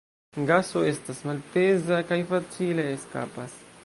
[0.51, 3.59] Gaso estas malpeza kaj facile eskapas.